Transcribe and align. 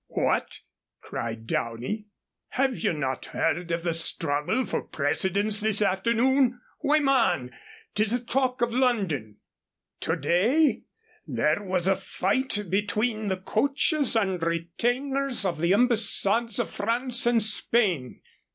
"What!" 0.07 0.61
cried 1.03 1.45
Downey. 1.45 2.07
"Have 2.47 2.79
you 2.79 2.91
not 2.91 3.25
heard 3.25 3.69
of 3.69 3.83
the 3.83 3.93
struggle 3.93 4.65
for 4.65 4.81
precedence 4.81 5.59
this 5.59 5.79
afternoon? 5.79 6.59
Why, 6.79 6.97
man, 6.97 7.51
'tis 7.93 8.09
the 8.09 8.25
talk 8.25 8.63
of 8.63 8.73
London. 8.73 9.37
To 9.99 10.15
day 10.15 10.85
there 11.27 11.61
was 11.61 11.87
a 11.87 11.95
fight 11.95 12.63
between 12.71 13.27
the 13.27 13.37
coaches 13.37 14.15
and 14.15 14.41
retainers 14.41 15.45
of 15.45 15.59
the 15.59 15.71
Embassades 15.71 16.57
of 16.57 16.71
France 16.71 17.27
and 17.27 17.43
Spain. 17.43 18.21